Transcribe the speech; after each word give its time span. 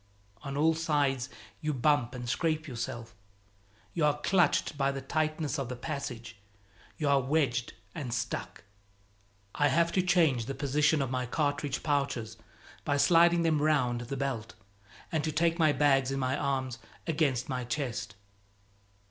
On 0.41 0.57
all 0.57 0.73
sides 0.73 1.29
you 1.61 1.75
bump 1.75 2.15
and 2.15 2.27
scrape 2.27 2.67
yourself, 2.67 3.13
you 3.93 4.03
are 4.03 4.17
clutched 4.19 4.75
by 4.75 4.91
the 4.91 4.99
tightness 4.99 5.59
of 5.59 5.69
the 5.69 5.75
passage, 5.75 6.37
you 6.97 7.07
are 7.07 7.21
wedged 7.21 7.73
and 7.93 8.11
stuck. 8.11 8.63
I 9.53 9.67
have 9.67 9.91
to 9.91 10.01
change 10.01 10.47
the 10.47 10.55
position 10.55 11.03
of 11.03 11.11
my 11.11 11.27
cartridge 11.27 11.83
pouches 11.83 12.35
by 12.83 12.97
sliding 12.97 13.43
them 13.43 13.61
round 13.61 14.01
the 14.01 14.17
belt 14.17 14.55
and 15.11 15.23
to 15.23 15.31
take 15.31 15.59
my 15.59 15.71
bags 15.71 16.09
in 16.09 16.17
my 16.19 16.35
arms 16.35 16.79
against 17.05 17.47
my 17.47 17.63
chest. 17.63 18.15